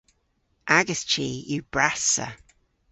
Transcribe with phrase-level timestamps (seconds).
[0.77, 2.27] Agas chi yw brassa.